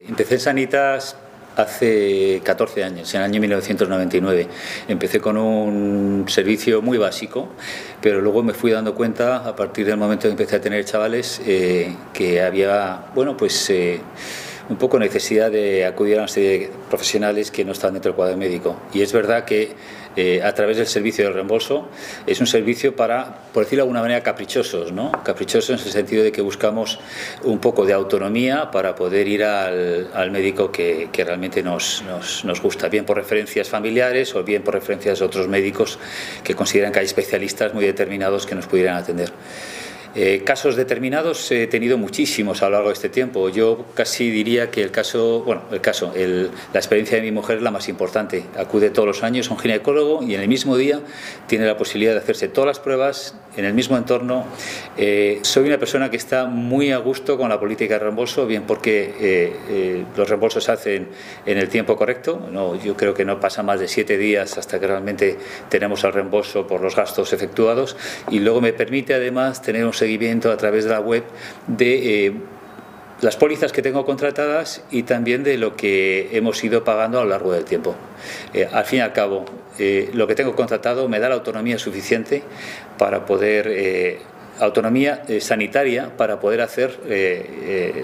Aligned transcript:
Empecé 0.00 0.34
en 0.34 0.40
Sanitas 0.40 1.16
hace 1.56 2.40
14 2.44 2.84
años, 2.84 3.12
en 3.14 3.20
el 3.20 3.24
año 3.24 3.40
1999. 3.40 4.46
Empecé 4.86 5.18
con 5.20 5.36
un 5.36 6.24
servicio 6.28 6.80
muy 6.82 6.98
básico, 6.98 7.48
pero 8.00 8.20
luego 8.20 8.44
me 8.44 8.54
fui 8.54 8.70
dando 8.70 8.94
cuenta, 8.94 9.38
a 9.38 9.56
partir 9.56 9.86
del 9.86 9.96
momento 9.96 10.28
en 10.28 10.36
que 10.36 10.42
empecé 10.44 10.56
a 10.56 10.60
tener 10.60 10.84
chavales, 10.84 11.40
eh, 11.44 11.96
que 12.12 12.40
había, 12.42 13.06
bueno, 13.12 13.36
pues... 13.36 13.70
Eh, 13.70 14.00
un 14.68 14.76
poco 14.76 14.98
necesidad 14.98 15.50
de 15.50 15.86
acudir 15.86 16.16
a 16.16 16.20
una 16.20 16.28
serie 16.28 16.50
de 16.50 16.70
profesionales 16.88 17.50
que 17.50 17.64
no 17.64 17.72
están 17.72 17.94
dentro 17.94 18.10
del 18.10 18.16
cuadro 18.16 18.36
médico. 18.36 18.76
Y 18.92 19.02
es 19.02 19.12
verdad 19.12 19.44
que 19.44 19.72
eh, 20.16 20.42
a 20.42 20.52
través 20.52 20.76
del 20.76 20.86
servicio 20.86 21.24
del 21.24 21.34
reembolso 21.34 21.88
es 22.26 22.40
un 22.40 22.46
servicio 22.46 22.96
para, 22.96 23.38
por 23.52 23.64
decirlo 23.64 23.82
de 23.82 23.86
alguna 23.86 24.02
manera, 24.02 24.22
caprichosos, 24.22 24.90
¿no? 24.92 25.12
Caprichosos 25.22 25.80
en 25.80 25.86
el 25.86 25.92
sentido 25.92 26.24
de 26.24 26.32
que 26.32 26.42
buscamos 26.42 26.98
un 27.44 27.60
poco 27.60 27.86
de 27.86 27.92
autonomía 27.92 28.70
para 28.70 28.94
poder 28.94 29.28
ir 29.28 29.44
al, 29.44 30.30
médico 30.30 30.72
que, 30.72 31.08
que 31.12 31.24
realmente 31.24 31.62
nos, 31.62 32.02
nos, 32.02 32.44
nos, 32.44 32.60
gusta, 32.60 32.88
bien 32.88 33.04
por 33.04 33.16
referencias 33.16 33.68
familiares 33.68 34.34
o 34.34 34.42
bien 34.42 34.62
por 34.62 34.74
referencias 34.74 35.20
de 35.20 35.24
otros 35.24 35.48
médicos 35.48 35.98
que 36.42 36.54
consideran 36.54 36.92
que 36.92 36.98
hay 36.98 37.06
especialistas 37.06 37.72
muy 37.72 37.84
determinados 37.86 38.44
que 38.44 38.54
nos 38.54 38.66
pudieran 38.66 38.96
atender. 38.96 39.32
Eh, 40.14 40.42
casos 40.44 40.76
determinados 40.76 41.50
he 41.50 41.66
tenido 41.66 41.98
muchísimos 41.98 42.62
a 42.62 42.66
lo 42.66 42.72
largo 42.72 42.88
de 42.88 42.94
este 42.94 43.08
tiempo. 43.08 43.48
Yo 43.48 43.84
casi 43.94 44.30
diría 44.30 44.70
que 44.70 44.82
el 44.82 44.90
caso, 44.90 45.42
bueno, 45.44 45.62
el 45.70 45.80
caso, 45.80 46.12
la 46.14 46.78
experiencia 46.78 47.16
de 47.16 47.22
mi 47.22 47.32
mujer 47.32 47.58
es 47.58 47.62
la 47.62 47.70
más 47.70 47.88
importante. 47.88 48.44
Acude 48.56 48.90
todos 48.90 49.06
los 49.06 49.22
años 49.22 49.50
a 49.50 49.54
un 49.54 49.60
ginecólogo 49.60 50.22
y 50.22 50.34
en 50.34 50.40
el 50.40 50.48
mismo 50.48 50.76
día 50.76 51.00
tiene 51.46 51.66
la 51.66 51.76
posibilidad 51.76 52.12
de 52.12 52.18
hacerse 52.18 52.48
todas 52.48 52.66
las 52.68 52.80
pruebas 52.80 53.34
en 53.56 53.64
el 53.64 53.74
mismo 53.74 53.96
entorno. 53.96 54.46
Eh, 54.96 55.40
soy 55.42 55.66
una 55.66 55.78
persona 55.78 56.10
que 56.10 56.16
está 56.16 56.46
muy 56.46 56.92
a 56.92 56.98
gusto 56.98 57.36
con 57.36 57.48
la 57.48 57.58
política 57.60 57.94
de 57.94 58.00
reembolso, 58.00 58.46
bien 58.46 58.62
porque 58.62 59.14
eh, 59.20 60.04
los 60.16 60.28
reembolsos 60.28 60.64
se 60.64 60.72
hacen 60.72 61.08
en 61.44 61.58
el 61.58 61.68
tiempo 61.68 61.96
correcto. 61.96 62.48
No, 62.50 62.80
yo 62.80 62.96
creo 62.96 63.14
que 63.14 63.24
no 63.24 63.40
pasa 63.40 63.62
más 63.62 63.80
de 63.80 63.88
siete 63.88 64.16
días 64.16 64.58
hasta 64.58 64.78
que 64.80 64.86
realmente 64.86 65.38
tenemos 65.68 66.04
el 66.04 66.12
reembolso 66.12 66.66
por 66.66 66.80
los 66.80 66.96
gastos 66.96 67.32
efectuados 67.32 67.96
y 68.30 68.38
luego 68.38 68.60
me 68.60 68.72
permite 68.72 69.14
además 69.14 69.62
tener 69.62 69.84
un 69.84 69.92
seguimiento 69.98 70.50
a 70.50 70.56
través 70.56 70.84
de 70.84 70.90
la 70.90 71.00
web 71.00 71.24
de 71.66 72.26
eh, 72.26 72.32
las 73.20 73.36
pólizas 73.36 73.72
que 73.72 73.82
tengo 73.82 74.06
contratadas 74.06 74.82
y 74.90 75.02
también 75.02 75.42
de 75.42 75.58
lo 75.58 75.76
que 75.76 76.28
hemos 76.32 76.62
ido 76.62 76.84
pagando 76.84 77.18
a 77.18 77.24
lo 77.24 77.30
largo 77.30 77.52
del 77.52 77.64
tiempo. 77.64 77.96
Eh, 78.54 78.68
al 78.70 78.84
fin 78.84 79.00
y 79.00 79.02
al 79.02 79.12
cabo, 79.12 79.44
eh, 79.78 80.10
lo 80.14 80.26
que 80.26 80.34
tengo 80.34 80.54
contratado 80.54 81.08
me 81.08 81.18
da 81.18 81.28
la 81.28 81.34
autonomía 81.34 81.78
suficiente 81.78 82.42
para 82.96 83.26
poder 83.26 84.20
autonomía 84.60 85.22
sanitaria 85.38 86.16
para 86.16 86.40
poder 86.40 86.60
hacer 86.62 86.98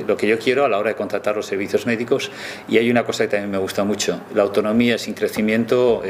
lo 0.07 0.17
que 0.17 0.29
yo 0.29 0.39
quiero 0.39 0.65
a 0.65 0.69
la 0.69 0.79
hora 0.79 0.91
de 0.91 0.95
contratar 0.95 1.35
los 1.35 1.47
servicios 1.47 1.85
médicos 1.85 2.31
y 2.69 2.79
hay 2.79 2.89
una 2.93 3.05
cosa 3.05 3.25
que 3.25 3.31
también 3.31 3.51
me 3.51 3.59
gusta 3.59 3.83
mucho, 3.83 4.21
la 4.37 4.45
autonomía 4.45 4.97
sin 4.97 5.15
crecimiento 5.15 6.01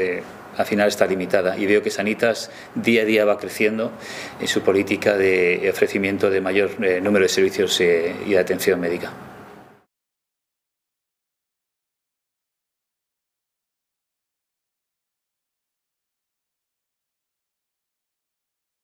al 0.57 0.65
final 0.65 0.87
está 0.87 1.05
limitada 1.05 1.57
y 1.57 1.65
veo 1.65 1.81
que 1.81 1.89
Sanitas 1.89 2.49
día 2.75 3.03
a 3.03 3.05
día 3.05 3.25
va 3.25 3.37
creciendo 3.37 3.91
en 4.39 4.47
su 4.47 4.61
política 4.61 5.17
de 5.17 5.69
ofrecimiento 5.69 6.29
de 6.29 6.41
mayor 6.41 6.71
eh, 6.83 7.01
número 7.01 7.23
de 7.23 7.29
servicios 7.29 7.79
eh, 7.81 8.15
y 8.25 8.31
de 8.31 8.39
atención 8.39 8.79
médica. 8.79 9.11